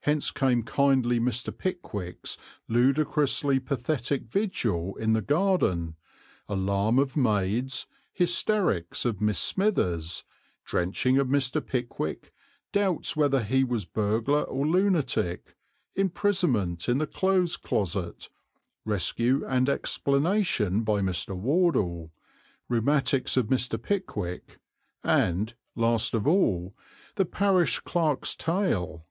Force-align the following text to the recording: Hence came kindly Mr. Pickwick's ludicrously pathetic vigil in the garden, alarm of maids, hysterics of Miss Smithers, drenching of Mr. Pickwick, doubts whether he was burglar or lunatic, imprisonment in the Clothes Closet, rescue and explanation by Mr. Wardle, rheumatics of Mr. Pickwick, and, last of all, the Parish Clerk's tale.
Hence 0.00 0.32
came 0.32 0.64
kindly 0.64 1.20
Mr. 1.20 1.56
Pickwick's 1.56 2.36
ludicrously 2.66 3.60
pathetic 3.60 4.22
vigil 4.24 4.96
in 4.96 5.12
the 5.12 5.22
garden, 5.22 5.94
alarm 6.48 6.98
of 6.98 7.16
maids, 7.16 7.86
hysterics 8.12 9.04
of 9.04 9.20
Miss 9.20 9.38
Smithers, 9.38 10.24
drenching 10.64 11.18
of 11.18 11.28
Mr. 11.28 11.64
Pickwick, 11.64 12.32
doubts 12.72 13.14
whether 13.14 13.44
he 13.44 13.62
was 13.62 13.84
burglar 13.84 14.42
or 14.42 14.66
lunatic, 14.66 15.54
imprisonment 15.94 16.88
in 16.88 16.98
the 16.98 17.06
Clothes 17.06 17.56
Closet, 17.56 18.30
rescue 18.84 19.46
and 19.46 19.68
explanation 19.68 20.82
by 20.82 21.00
Mr. 21.00 21.36
Wardle, 21.36 22.10
rheumatics 22.68 23.36
of 23.36 23.46
Mr. 23.46 23.80
Pickwick, 23.80 24.58
and, 25.04 25.54
last 25.76 26.12
of 26.12 26.26
all, 26.26 26.74
the 27.14 27.24
Parish 27.24 27.78
Clerk's 27.78 28.34
tale. 28.34 29.06